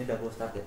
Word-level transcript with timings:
Ini 0.00 0.08
udah 0.08 0.32
start 0.32 0.56
ya. 0.56 0.64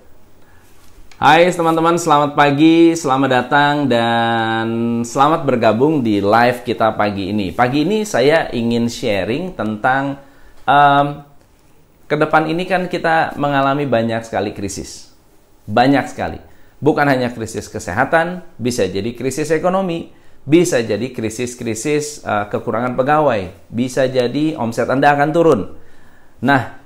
Hai 1.18 1.50
teman-teman, 1.50 1.98
selamat 1.98 2.38
pagi, 2.38 2.94
selamat 2.94 3.30
datang 3.34 3.90
dan 3.90 4.66
selamat 5.02 5.42
bergabung 5.42 6.06
di 6.06 6.22
live 6.22 6.62
kita 6.62 6.94
pagi 6.94 7.34
ini. 7.34 7.50
Pagi 7.50 7.82
ini 7.82 8.06
saya 8.06 8.46
ingin 8.54 8.86
sharing 8.86 9.58
tentang 9.58 10.22
um, 10.62 11.26
ke 12.06 12.14
depan 12.14 12.46
ini 12.46 12.62
kan 12.62 12.86
kita 12.86 13.34
mengalami 13.34 13.90
banyak 13.90 14.22
sekali 14.22 14.54
krisis. 14.54 15.10
Banyak 15.66 16.06
sekali. 16.14 16.38
Bukan 16.78 17.10
hanya 17.10 17.34
krisis 17.34 17.66
kesehatan, 17.66 18.46
bisa 18.54 18.86
jadi 18.86 19.18
krisis 19.18 19.50
ekonomi, 19.50 20.14
bisa 20.46 20.78
jadi 20.78 21.10
krisis-krisis 21.10 22.22
uh, 22.22 22.46
kekurangan 22.46 22.94
pegawai, 22.94 23.50
bisa 23.66 24.06
jadi 24.06 24.54
omset 24.54 24.86
Anda 24.86 25.10
akan 25.10 25.30
turun. 25.34 25.60
Nah, 26.38 26.83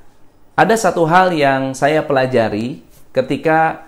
ada 0.58 0.74
satu 0.74 1.06
hal 1.06 1.30
yang 1.30 1.70
saya 1.70 2.02
pelajari 2.02 2.82
ketika 3.14 3.86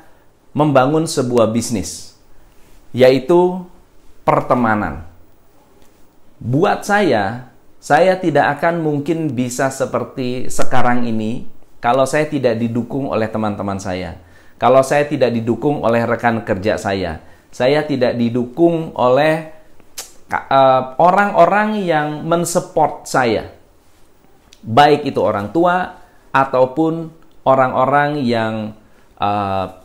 membangun 0.54 1.02
sebuah 1.02 1.50
bisnis, 1.50 2.14
yaitu 2.94 3.66
pertemanan. 4.22 5.02
Buat 6.38 6.86
saya, 6.86 7.50
saya 7.82 8.14
tidak 8.22 8.62
akan 8.62 8.86
mungkin 8.86 9.34
bisa 9.34 9.66
seperti 9.74 10.46
sekarang 10.46 11.10
ini 11.10 11.50
kalau 11.82 12.06
saya 12.06 12.30
tidak 12.30 12.54
didukung 12.54 13.10
oleh 13.10 13.26
teman-teman 13.26 13.82
saya. 13.82 14.22
Kalau 14.54 14.86
saya 14.86 15.10
tidak 15.10 15.34
didukung 15.34 15.82
oleh 15.82 16.06
rekan 16.06 16.46
kerja 16.46 16.78
saya. 16.78 17.18
Saya 17.50 17.82
tidak 17.82 18.14
didukung 18.14 18.94
oleh 18.94 19.50
eh, 20.30 20.82
orang-orang 21.02 21.68
uh, 21.74 21.82
yang 21.82 22.08
mensupport 22.22 23.02
saya. 23.10 23.50
Baik 24.62 25.08
itu 25.08 25.18
orang 25.18 25.50
tua 25.50 25.99
ataupun 26.30 27.10
orang-orang 27.42 28.22
yang 28.22 28.74
uh, 29.18 29.80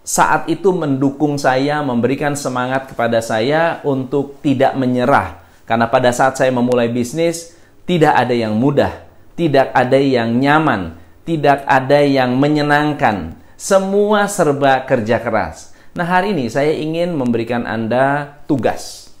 saat 0.00 0.48
itu 0.48 0.72
mendukung 0.72 1.36
saya, 1.36 1.84
memberikan 1.84 2.34
semangat 2.34 2.90
kepada 2.90 3.20
saya 3.20 3.78
untuk 3.86 4.40
tidak 4.40 4.74
menyerah. 4.74 5.38
Karena 5.68 5.86
pada 5.86 6.10
saat 6.10 6.34
saya 6.34 6.50
memulai 6.50 6.90
bisnis, 6.90 7.54
tidak 7.86 8.16
ada 8.16 8.34
yang 8.34 8.58
mudah, 8.58 9.06
tidak 9.38 9.70
ada 9.70 9.98
yang 10.00 10.40
nyaman, 10.40 10.98
tidak 11.22 11.62
ada 11.68 12.02
yang 12.02 12.34
menyenangkan. 12.34 13.38
Semua 13.54 14.26
serba 14.26 14.82
kerja 14.88 15.20
keras. 15.20 15.70
Nah, 15.94 16.06
hari 16.08 16.32
ini 16.32 16.48
saya 16.50 16.74
ingin 16.74 17.14
memberikan 17.14 17.68
Anda 17.68 18.38
tugas. 18.48 19.12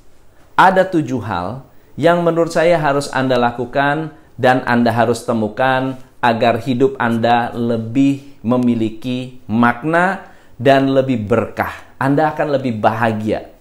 Ada 0.56 0.88
tujuh 0.88 1.22
hal 1.22 1.66
yang 1.94 2.24
menurut 2.24 2.50
saya 2.50 2.80
harus 2.80 3.12
Anda 3.12 3.36
lakukan 3.36 4.16
dan 4.40 4.64
Anda 4.64 4.90
harus 4.90 5.22
temukan 5.28 6.00
agar 6.20 6.60
hidup 6.60 6.96
Anda 7.00 7.52
lebih 7.56 8.40
memiliki 8.44 9.40
makna 9.48 10.32
dan 10.60 10.92
lebih 10.92 11.24
berkah. 11.24 11.72
Anda 12.00 12.32
akan 12.32 12.56
lebih 12.60 12.80
bahagia, 12.80 13.52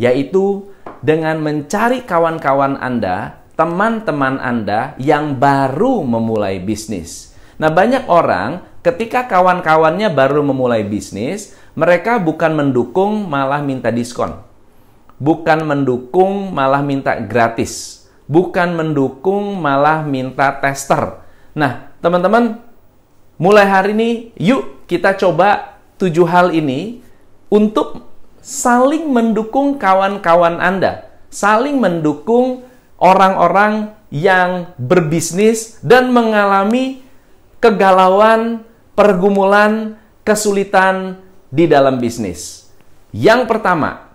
yaitu 0.00 0.72
dengan 1.04 1.40
mencari 1.40 2.04
kawan-kawan 2.04 2.80
Anda, 2.80 3.44
teman-teman 3.56 4.40
Anda 4.40 4.96
yang 4.96 5.36
baru 5.36 6.00
memulai 6.00 6.64
bisnis. 6.64 7.36
Nah, 7.60 7.68
banyak 7.68 8.08
orang 8.08 8.80
ketika 8.80 9.28
kawan-kawannya 9.28 10.12
baru 10.12 10.40
memulai 10.44 10.84
bisnis, 10.84 11.52
mereka 11.76 12.16
bukan 12.20 12.56
mendukung, 12.56 13.28
malah 13.28 13.60
minta 13.60 13.92
diskon. 13.92 14.40
Bukan 15.20 15.64
mendukung, 15.64 16.50
malah 16.52 16.82
minta 16.82 17.16
gratis. 17.20 18.04
Bukan 18.26 18.74
mendukung, 18.74 19.60
malah 19.60 20.02
minta 20.02 20.50
tester. 20.58 21.20
Nah, 21.54 21.93
teman-teman, 22.04 22.60
mulai 23.40 23.64
hari 23.64 23.96
ini, 23.96 24.10
yuk 24.36 24.84
kita 24.84 25.16
coba 25.16 25.80
tujuh 25.96 26.28
hal 26.28 26.52
ini 26.52 27.00
untuk 27.48 28.04
saling 28.44 29.08
mendukung 29.08 29.80
kawan-kawan 29.80 30.60
Anda, 30.60 31.08
saling 31.32 31.80
mendukung 31.80 32.68
orang-orang 33.00 33.96
yang 34.12 34.76
berbisnis 34.76 35.80
dan 35.80 36.12
mengalami 36.12 37.00
kegalauan, 37.64 38.68
pergumulan, 38.92 39.96
kesulitan 40.28 41.24
di 41.48 41.64
dalam 41.64 41.96
bisnis. 41.96 42.68
Yang 43.16 43.48
pertama, 43.48 44.12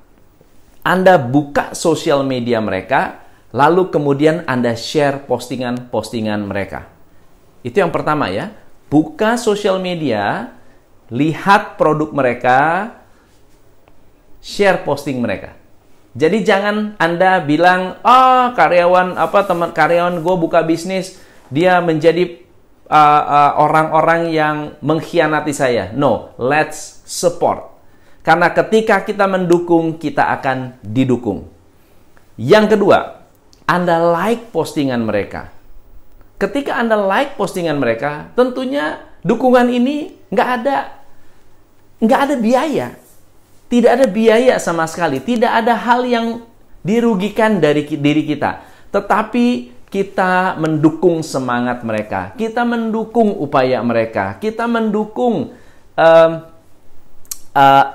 Anda 0.86 1.18
buka 1.18 1.74
sosial 1.74 2.22
media 2.22 2.62
mereka, 2.62 3.26
lalu 3.50 3.90
kemudian 3.90 4.46
Anda 4.46 4.78
share 4.78 5.26
postingan-postingan 5.26 6.46
mereka. 6.46 6.99
Itu 7.62 7.84
yang 7.84 7.92
pertama 7.92 8.32
ya. 8.32 8.56
Buka 8.90 9.38
sosial 9.38 9.78
media, 9.78 10.56
lihat 11.14 11.78
produk 11.78 12.10
mereka, 12.10 12.92
share 14.42 14.82
posting 14.82 15.22
mereka. 15.22 15.54
Jadi 16.18 16.42
jangan 16.42 16.98
Anda 16.98 17.38
bilang, 17.44 18.02
"Oh, 18.02 18.50
karyawan 18.58 19.14
apa 19.14 19.46
teman 19.46 19.70
karyawan 19.72 20.26
gue 20.26 20.36
buka 20.42 20.66
bisnis, 20.66 21.22
dia 21.54 21.78
menjadi 21.86 22.42
uh, 22.90 23.24
uh, 23.24 23.52
orang-orang 23.62 24.34
yang 24.34 24.56
mengkhianati 24.82 25.54
saya." 25.54 25.94
No, 25.94 26.34
let's 26.42 27.06
support. 27.06 27.78
Karena 28.26 28.50
ketika 28.52 29.06
kita 29.06 29.30
mendukung, 29.30 30.02
kita 30.02 30.34
akan 30.34 30.82
didukung. 30.82 31.46
Yang 32.42 32.78
kedua, 32.78 33.26
Anda 33.70 34.02
like 34.02 34.50
postingan 34.50 35.06
mereka. 35.06 35.59
Ketika 36.40 36.80
Anda 36.80 36.96
like 36.96 37.36
postingan 37.36 37.84
mereka, 37.84 38.32
tentunya 38.32 39.04
dukungan 39.28 39.68
ini 39.68 40.16
nggak 40.32 40.50
ada 40.64 40.78
nggak 42.00 42.20
ada 42.26 42.36
biaya. 42.40 42.88
Tidak 43.70 43.92
ada 43.92 44.08
biaya 44.10 44.56
sama 44.58 44.88
sekali. 44.90 45.22
Tidak 45.22 45.52
ada 45.52 45.76
hal 45.78 46.08
yang 46.08 46.42
dirugikan 46.82 47.62
dari 47.62 47.86
diri 47.86 48.26
kita. 48.26 48.66
Tetapi 48.90 49.78
kita 49.94 50.58
mendukung 50.58 51.22
semangat 51.22 51.86
mereka. 51.86 52.34
Kita 52.34 52.66
mendukung 52.66 53.30
upaya 53.38 53.84
mereka. 53.86 54.42
Kita 54.42 54.66
mendukung 54.66 55.54
uh, 55.94 56.32
uh, 57.54 57.86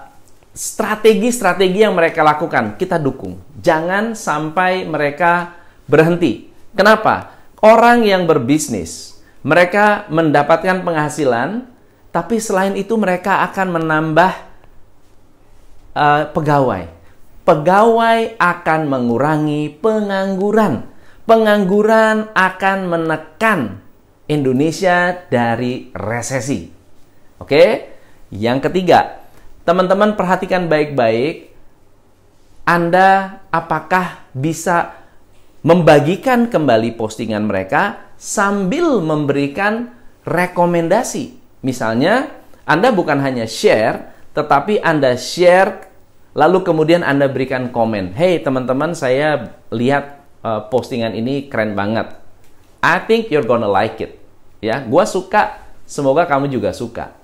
strategi-strategi 0.54 1.82
yang 1.82 1.98
mereka 1.98 2.22
lakukan. 2.22 2.78
Kita 2.78 3.00
dukung. 3.02 3.42
Jangan 3.58 4.14
sampai 4.14 4.86
mereka 4.86 5.58
berhenti. 5.90 6.54
Kenapa? 6.70 7.33
Orang 7.62 8.02
yang 8.02 8.26
berbisnis, 8.26 9.18
mereka 9.44 10.08
mendapatkan 10.08 10.80
penghasilan 10.82 11.68
tapi 12.14 12.38
selain 12.38 12.78
itu 12.78 12.94
mereka 12.94 13.42
akan 13.50 13.74
menambah 13.74 14.32
uh, 15.98 16.30
pegawai. 16.30 16.86
Pegawai 17.42 18.38
akan 18.38 18.80
mengurangi 18.86 19.68
pengangguran. 19.82 20.86
Pengangguran 21.26 22.30
akan 22.30 22.78
menekan 22.86 23.82
Indonesia 24.30 25.26
dari 25.26 25.90
resesi. 25.90 26.70
Oke? 27.42 27.92
Yang 28.30 28.70
ketiga, 28.70 29.26
teman-teman 29.66 30.14
perhatikan 30.14 30.70
baik-baik 30.70 31.52
Anda 32.64 33.42
apakah 33.52 34.24
bisa 34.32 35.03
membagikan 35.64 36.52
kembali 36.52 36.94
postingan 37.00 37.48
mereka 37.48 38.12
sambil 38.20 39.00
memberikan 39.00 39.90
rekomendasi 40.28 41.44
Misalnya, 41.64 42.28
Anda 42.68 42.92
bukan 42.92 43.24
hanya 43.24 43.48
share, 43.48 44.12
tetapi 44.36 44.84
Anda 44.84 45.16
share, 45.16 45.88
lalu 46.36 46.60
kemudian 46.60 47.00
Anda 47.00 47.24
berikan 47.24 47.72
komen. 47.72 48.12
Hey 48.12 48.44
teman-teman, 48.44 48.92
saya 48.92 49.56
lihat 49.72 50.20
uh, 50.44 50.68
postingan 50.68 51.16
ini 51.16 51.48
keren 51.48 51.72
banget. 51.72 52.12
I 52.84 53.00
think 53.08 53.32
you're 53.32 53.48
gonna 53.48 53.64
like 53.64 53.96
it. 54.04 54.20
Ya, 54.60 54.84
gua 54.84 55.08
suka. 55.08 55.56
Semoga 55.88 56.28
kamu 56.28 56.52
juga 56.52 56.76
suka. 56.76 57.16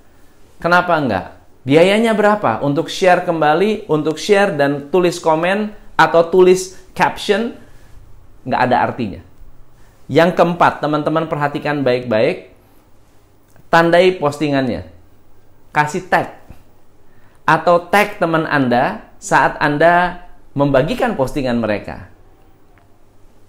Kenapa 0.56 0.96
enggak? 0.96 1.36
Biayanya 1.68 2.16
berapa? 2.16 2.64
Untuk 2.64 2.88
share 2.88 3.20
kembali, 3.28 3.92
untuk 3.92 4.16
share 4.16 4.56
dan 4.56 4.88
tulis 4.88 5.20
komen 5.20 5.76
atau 6.00 6.32
tulis 6.32 6.80
caption, 6.96 7.52
nggak 8.44 8.62
ada 8.70 8.76
artinya. 8.84 9.20
Yang 10.10 10.34
keempat, 10.34 10.82
teman-teman 10.82 11.30
perhatikan 11.30 11.86
baik-baik 11.86 12.50
tandai 13.70 14.18
postingannya. 14.18 14.90
Kasih 15.70 16.10
tag. 16.10 16.42
Atau 17.46 17.86
tag 17.86 18.18
teman 18.18 18.42
Anda 18.46 19.06
saat 19.22 19.54
Anda 19.62 20.26
membagikan 20.52 21.14
postingan 21.14 21.62
mereka. 21.62 22.10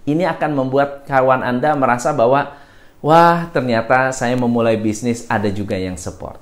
Ini 0.06 0.26
akan 0.34 0.50
membuat 0.54 1.06
kawan 1.06 1.42
Anda 1.42 1.74
merasa 1.74 2.14
bahwa, 2.14 2.54
wah 3.02 3.50
ternyata 3.50 4.10
saya 4.14 4.34
memulai 4.38 4.78
bisnis 4.78 5.26
ada 5.26 5.50
juga 5.50 5.74
yang 5.74 5.98
support. 5.98 6.38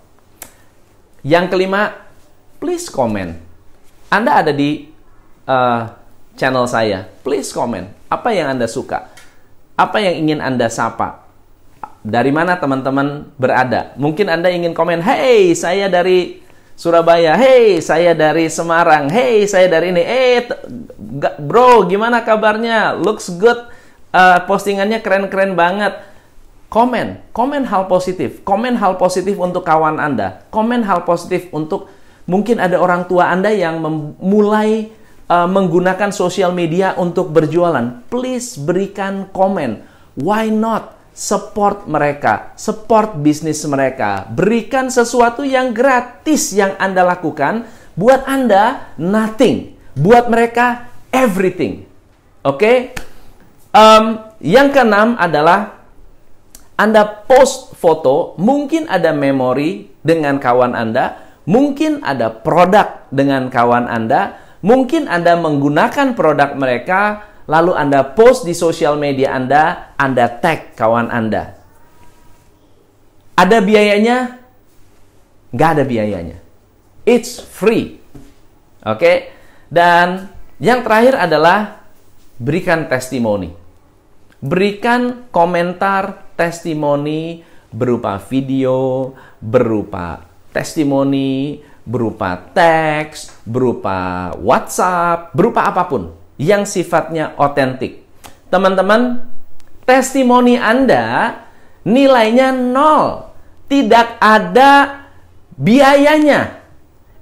Yang 1.20 1.52
kelima, 1.52 1.96
please 2.60 2.88
comment. 2.88 3.36
Anda 4.08 4.44
ada 4.44 4.52
di 4.52 4.88
uh, 5.44 5.92
channel 6.36 6.64
saya, 6.64 7.08
please 7.20 7.52
comment. 7.52 7.99
Apa 8.10 8.34
yang 8.34 8.58
Anda 8.58 8.66
suka? 8.66 9.14
Apa 9.78 10.02
yang 10.02 10.26
ingin 10.26 10.42
Anda 10.42 10.66
sapa? 10.66 11.30
dari 12.00 12.32
mana 12.32 12.56
teman-teman 12.56 13.28
berada. 13.36 13.92
Mungkin 14.00 14.32
Anda 14.32 14.48
ingin 14.48 14.72
komen, 14.72 15.04
"Hey, 15.04 15.52
saya 15.52 15.88
dari 15.92 16.40
Surabaya. 16.72 17.36
Hey, 17.36 17.76
saya 17.84 18.16
dari 18.16 18.48
Semarang. 18.48 19.12
Hey, 19.12 19.44
saya 19.44 19.68
dari 19.68 19.92
ini. 19.92 20.00
Eh, 20.00 20.48
bro, 21.36 21.84
gimana 21.84 22.24
kabarnya? 22.24 22.96
Looks 22.96 23.36
good. 23.36 23.68
Uh, 24.10 24.40
postingannya 24.48 25.04
keren-keren 25.04 25.52
banget." 25.52 26.08
Komen, 26.70 27.18
komen 27.34 27.66
hal 27.66 27.90
positif. 27.90 28.46
Komen 28.46 28.78
hal 28.78 28.94
positif 28.94 29.34
untuk 29.34 29.66
kawan 29.66 29.98
Anda. 29.98 30.46
Komen 30.54 30.86
hal 30.86 31.02
positif 31.02 31.50
untuk 31.50 31.90
mungkin 32.30 32.62
ada 32.62 32.78
orang 32.78 33.10
tua 33.10 33.26
Anda 33.26 33.50
yang 33.50 33.82
memulai 33.82 34.94
uh, 35.30 35.46
menggunakan 35.46 36.10
sosial 36.10 36.50
media 36.50 36.98
untuk 36.98 37.30
berjualan. 37.30 38.02
Please 38.10 38.58
berikan 38.58 39.30
komen. 39.30 39.86
Why 40.18 40.50
not? 40.50 41.00
support 41.10 41.84
mereka, 41.90 42.54
support 42.54 43.18
bisnis 43.18 43.60
mereka, 43.66 44.24
berikan 44.30 44.88
sesuatu 44.88 45.42
yang 45.42 45.74
gratis 45.74 46.54
yang 46.54 46.78
Anda 46.78 47.04
lakukan, 47.04 47.66
buat 47.98 48.24
Anda 48.24 48.94
nothing, 48.96 49.76
buat 49.98 50.30
mereka 50.30 50.88
everything. 51.12 51.84
Oke? 52.40 52.56
Okay? 52.56 52.76
Um, 53.70 54.32
yang 54.40 54.72
keenam 54.72 55.14
adalah 55.20 55.84
Anda 56.80 57.04
post 57.04 57.76
foto, 57.76 58.34
mungkin 58.40 58.88
ada 58.88 59.12
memori 59.12 59.92
dengan 60.00 60.40
kawan 60.40 60.72
Anda, 60.72 61.20
mungkin 61.44 62.00
ada 62.00 62.32
produk 62.32 63.04
dengan 63.12 63.52
kawan 63.52 63.84
Anda, 63.86 64.49
mungkin 64.60 65.08
Anda 65.08 65.36
menggunakan 65.36 66.16
produk 66.16 66.56
mereka 66.56 67.30
lalu 67.50 67.74
Anda 67.74 68.06
post 68.14 68.46
di 68.46 68.54
sosial 68.54 68.94
media 69.00 69.34
Anda, 69.34 69.94
Anda 69.98 70.30
tag 70.40 70.78
kawan 70.78 71.10
Anda. 71.10 71.58
Ada 73.34 73.58
biayanya? 73.64 74.38
Nggak 75.50 75.70
ada 75.74 75.84
biayanya. 75.88 76.38
It's 77.08 77.40
free. 77.40 77.98
Oke? 78.84 79.32
Dan 79.66 80.30
yang 80.60 80.84
terakhir 80.84 81.16
adalah 81.16 81.80
berikan 82.36 82.86
testimoni. 82.86 83.50
Berikan 84.40 85.28
komentar 85.32 86.32
testimoni 86.36 87.44
berupa 87.70 88.18
video, 88.18 89.12
berupa 89.40 90.24
testimoni, 90.50 91.62
berupa 91.84 92.36
teks, 92.52 93.34
berupa 93.42 94.30
WhatsApp, 94.38 95.32
berupa 95.32 95.66
apa 95.66 95.86
pun 95.88 96.12
yang 96.40 96.64
sifatnya 96.64 97.36
otentik. 97.36 98.04
Teman-teman, 98.48 99.28
testimoni 99.84 100.56
Anda 100.56 101.36
nilainya 101.84 102.54
nol. 102.54 103.30
Tidak 103.70 104.18
ada 104.18 105.04
biayanya. 105.54 106.58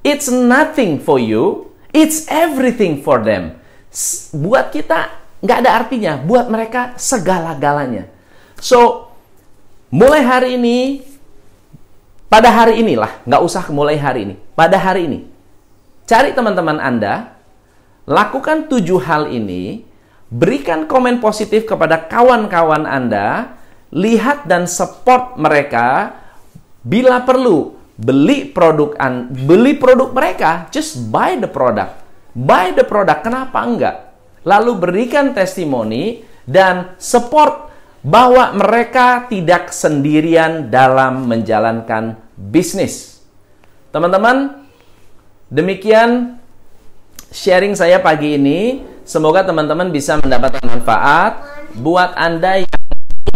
It's 0.01 0.31
nothing 0.33 1.03
for 1.03 1.21
you, 1.21 1.75
it's 1.93 2.25
everything 2.33 3.05
for 3.05 3.21
them. 3.21 3.61
Buat 4.33 4.73
kita 4.73 5.13
nggak 5.45 5.59
ada 5.67 5.71
artinya, 5.85 6.17
buat 6.17 6.49
mereka 6.49 6.97
segala-galanya. 6.97 8.09
So, 8.59 9.11
mulai 9.93 10.25
hari 10.25 10.57
ini, 10.57 11.05
pada 12.29 12.53
hari 12.53 12.81
inilah, 12.85 13.25
nggak 13.25 13.43
usah 13.43 13.65
mulai 13.73 13.97
hari 13.97 14.29
ini, 14.29 14.35
pada 14.57 14.77
hari 14.77 15.09
ini, 15.09 15.19
cari 16.05 16.37
teman-teman 16.37 16.81
Anda 16.81 17.39
Lakukan 18.09 18.73
tujuh 18.73 19.05
hal 19.05 19.29
ini, 19.29 19.85
berikan 20.33 20.89
komen 20.89 21.21
positif 21.21 21.69
kepada 21.69 22.09
kawan-kawan 22.09 22.89
Anda, 22.89 23.53
lihat 23.93 24.49
dan 24.49 24.65
support 24.65 25.37
mereka. 25.37 26.17
Bila 26.81 27.21
perlu, 27.21 27.77
beli 28.01 28.49
produk 28.49 28.97
an 28.97 29.29
beli 29.29 29.77
produk 29.77 30.17
mereka, 30.17 30.73
just 30.73 31.13
buy 31.13 31.37
the 31.37 31.45
product. 31.45 32.01
Buy 32.33 32.73
the 32.73 32.89
product, 32.89 33.29
kenapa 33.29 33.61
enggak? 33.61 33.97
Lalu 34.49 34.73
berikan 34.81 35.37
testimoni 35.37 36.25
dan 36.49 36.97
support 36.97 37.68
bahwa 38.09 38.57
mereka 38.57 39.29
tidak 39.29 39.69
sendirian 39.69 40.73
dalam 40.73 41.29
menjalankan 41.29 42.17
bisnis. 42.41 43.21
Teman-teman, 43.93 44.65
demikian 45.53 46.41
sharing 47.29 47.77
saya 47.77 48.01
pagi 48.01 48.41
ini. 48.41 48.81
Semoga 49.05 49.45
teman-teman 49.45 49.93
bisa 49.93 50.17
mendapatkan 50.21 50.65
manfaat 50.65 51.45
buat 51.77 52.17
Anda 52.17 52.65
yang 52.65 52.81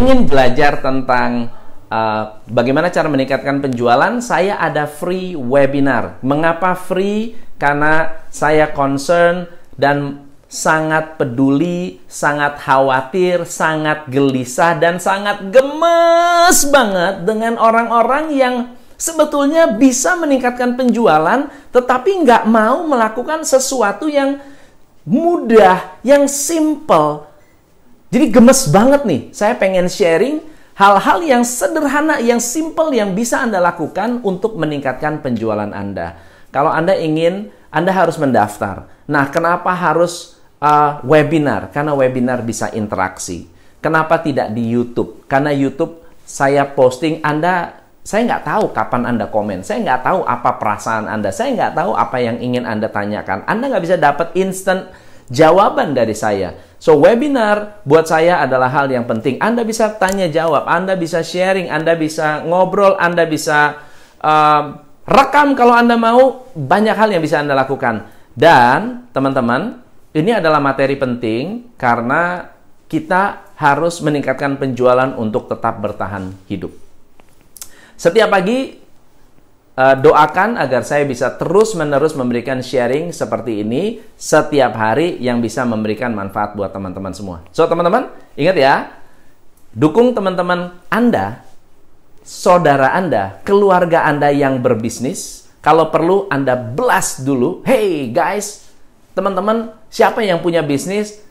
ingin 0.01 0.19
belajar 0.25 0.81
tentang 0.81 1.53
uh, 1.89 2.41
bagaimana 2.49 2.89
cara 2.89 3.09
meningkatkan 3.09 3.61
penjualan. 3.61 4.17
Saya 4.25 4.57
ada 4.57 4.89
free 4.89 5.37
webinar. 5.37 6.17
Mengapa 6.25 6.73
free? 6.73 7.37
Karena 7.61 8.25
saya 8.33 8.73
concern 8.73 9.49
dan 9.77 10.22
sangat 10.53 11.17
peduli, 11.17 11.97
sangat 12.05 12.61
khawatir, 12.61 13.41
sangat 13.49 14.05
gelisah, 14.05 14.77
dan 14.77 15.01
sangat 15.01 15.49
gemes 15.49 16.69
banget 16.69 17.25
dengan 17.25 17.57
orang-orang 17.57 18.29
yang 18.37 18.55
sebetulnya 18.93 19.73
bisa 19.73 20.13
meningkatkan 20.13 20.77
penjualan, 20.77 21.49
tetapi 21.73 22.21
nggak 22.21 22.45
mau 22.45 22.85
melakukan 22.85 23.41
sesuatu 23.41 24.05
yang 24.05 24.37
mudah, 25.09 25.97
yang 26.05 26.29
simple. 26.29 27.25
Jadi 28.13 28.29
gemes 28.29 28.69
banget 28.69 29.09
nih, 29.09 29.21
saya 29.33 29.57
pengen 29.57 29.89
sharing 29.89 30.37
hal-hal 30.77 31.25
yang 31.25 31.41
sederhana, 31.41 32.21
yang 32.21 32.37
simple 32.37 32.93
yang 32.93 33.17
bisa 33.17 33.41
Anda 33.41 33.57
lakukan 33.57 34.21
untuk 34.21 34.53
meningkatkan 34.61 35.25
penjualan 35.25 35.73
Anda. 35.73 36.13
Kalau 36.53 36.69
Anda 36.69 36.93
ingin, 36.93 37.49
Anda 37.73 37.89
harus 37.89 38.21
mendaftar. 38.21 38.85
Nah, 39.09 39.33
kenapa 39.33 39.73
harus 39.73 40.37
uh, 40.63 41.03
webinar? 41.03 41.75
Karena 41.75 41.91
webinar 41.91 42.39
bisa 42.47 42.71
interaksi. 42.71 43.51
Kenapa 43.83 44.23
tidak 44.23 44.55
di 44.55 44.71
YouTube? 44.71 45.27
Karena 45.27 45.51
YouTube 45.51 45.99
saya 46.23 46.63
posting 46.63 47.19
Anda 47.19 47.83
saya 48.03 48.27
nggak 48.27 48.43
tahu 48.43 48.65
kapan 48.71 49.03
Anda 49.15 49.27
komen. 49.27 49.63
Saya 49.63 49.83
nggak 49.83 50.01
tahu 50.07 50.19
apa 50.23 50.59
perasaan 50.59 51.07
Anda. 51.07 51.31
Saya 51.31 51.55
nggak 51.55 51.73
tahu 51.75 51.91
apa 51.95 52.17
yang 52.19 52.39
ingin 52.39 52.63
Anda 52.63 52.91
tanyakan. 52.91 53.47
Anda 53.47 53.71
nggak 53.71 53.83
bisa 53.83 53.95
dapat 53.99 54.35
instant 54.39 54.91
jawaban 55.31 55.95
dari 55.95 56.11
saya. 56.11 56.55
So, 56.83 56.99
webinar 56.99 57.79
buat 57.87 58.11
saya 58.11 58.43
adalah 58.43 58.67
hal 58.67 58.91
yang 58.91 59.07
penting. 59.07 59.39
Anda 59.39 59.63
bisa 59.63 59.95
tanya 59.95 60.27
jawab, 60.27 60.67
Anda 60.67 60.99
bisa 60.99 61.23
sharing, 61.23 61.71
Anda 61.71 61.95
bisa 61.95 62.43
ngobrol, 62.43 62.99
Anda 62.99 63.23
bisa 63.23 63.79
uh, 64.19 64.63
rekam 65.07 65.55
kalau 65.55 65.71
Anda 65.79 65.95
mau. 65.95 66.51
Banyak 66.51 66.95
hal 66.99 67.07
yang 67.15 67.23
bisa 67.23 67.39
Anda 67.39 67.55
lakukan. 67.55 68.03
Dan, 68.35 69.07
teman-teman, 69.15 69.79
ini 70.13 70.31
adalah 70.31 70.61
materi 70.61 70.93
penting 70.93 71.73
karena 71.73 72.53
kita 72.85 73.53
harus 73.57 73.97
meningkatkan 74.05 74.61
penjualan 74.61 75.17
untuk 75.17 75.49
tetap 75.49 75.81
bertahan 75.81 76.37
hidup. 76.45 76.69
Setiap 77.97 78.29
pagi 78.29 78.77
uh, 79.73 79.95
doakan 79.97 80.61
agar 80.61 80.85
saya 80.85 81.09
bisa 81.09 81.33
terus-menerus 81.33 82.13
memberikan 82.13 82.61
sharing 82.61 83.09
seperti 83.09 83.65
ini 83.65 84.05
setiap 84.13 84.77
hari 84.77 85.17
yang 85.17 85.41
bisa 85.41 85.65
memberikan 85.65 86.13
manfaat 86.13 86.53
buat 86.53 86.69
teman-teman 86.69 87.13
semua. 87.17 87.41
So, 87.49 87.65
teman-teman, 87.65 88.13
ingat 88.37 88.57
ya, 88.57 88.73
dukung 89.73 90.13
teman-teman 90.13 90.77
Anda, 90.93 91.41
saudara 92.21 92.93
Anda, 92.93 93.41
keluarga 93.41 94.05
Anda 94.05 94.29
yang 94.29 94.61
berbisnis. 94.61 95.49
Kalau 95.63 95.89
perlu 95.89 96.27
Anda 96.27 96.59
blast 96.59 97.23
dulu. 97.23 97.63
Hey 97.63 98.11
guys, 98.11 98.67
teman-teman, 99.15 99.71
siapa 99.93 100.25
yang 100.25 100.41
punya 100.41 100.65
bisnis? 100.65 101.21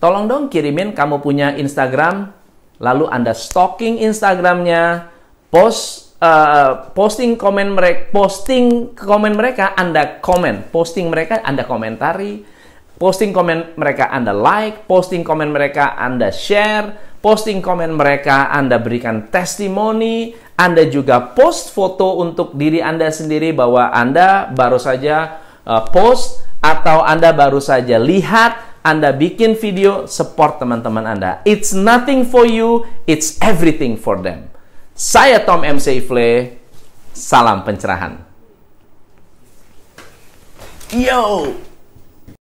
Tolong 0.00 0.24
dong 0.24 0.48
kirimin 0.48 0.96
kamu 0.96 1.20
punya 1.20 1.52
Instagram, 1.60 2.32
lalu 2.80 3.04
Anda 3.12 3.36
stalking 3.36 4.00
Instagramnya, 4.00 5.12
post 5.52 6.16
uh, 6.24 6.88
posting 6.96 7.36
komen 7.36 7.76
mereka 7.76 8.08
posting 8.08 8.96
komen 8.96 9.36
mereka 9.36 9.76
Anda 9.76 10.24
komen. 10.24 10.72
Posting 10.72 11.12
mereka 11.12 11.44
Anda 11.44 11.68
komentari. 11.68 12.40
Posting 12.96 13.36
komen 13.36 13.76
mereka 13.76 14.08
Anda 14.08 14.32
like. 14.32 14.88
Posting 14.88 15.20
komen 15.20 15.52
mereka 15.52 16.00
Anda 16.00 16.32
share. 16.32 16.96
Posting 17.20 17.60
komen 17.60 17.92
mereka 17.92 18.48
Anda 18.48 18.80
berikan 18.80 19.28
testimoni. 19.28 20.32
Anda 20.56 20.88
juga 20.88 21.36
post 21.36 21.72
foto 21.76 22.20
untuk 22.20 22.56
diri 22.56 22.80
Anda 22.80 23.12
sendiri 23.12 23.52
bahwa 23.52 23.92
Anda 23.92 24.48
baru 24.52 24.80
saja 24.80 25.40
uh, 25.64 25.84
post 25.88 26.49
atau 26.60 27.02
Anda 27.04 27.32
baru 27.32 27.58
saja 27.58 27.96
lihat 27.96 28.70
anda 28.80 29.12
bikin 29.12 29.60
video 29.60 30.08
support 30.08 30.56
teman-teman 30.56 31.04
Anda. 31.04 31.44
It's 31.44 31.76
nothing 31.76 32.24
for 32.24 32.48
you, 32.48 32.88
it's 33.04 33.36
everything 33.44 34.00
for 34.00 34.16
them. 34.24 34.48
Saya 34.96 35.44
Tom 35.44 35.68
M. 35.68 35.76
Seifle, 35.76 36.56
salam 37.12 37.60
pencerahan. 37.60 38.24
Yo! 40.96 41.52